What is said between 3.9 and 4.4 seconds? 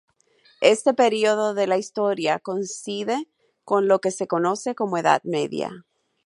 que se